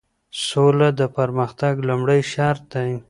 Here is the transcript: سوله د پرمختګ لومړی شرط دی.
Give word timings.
سوله 0.47 0.89
د 0.99 1.01
پرمختګ 1.17 1.73
لومړی 1.87 2.21
شرط 2.33 2.61
دی. 2.73 2.91